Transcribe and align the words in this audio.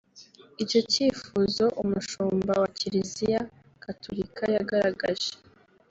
Icyo 0.63 0.79
cyifuzo 0.91 1.65
umushumba 1.83 2.51
wa 2.61 2.69
Kiliziya 2.77 3.41
gatulika 3.83 4.43
yagaragaje 4.55 5.31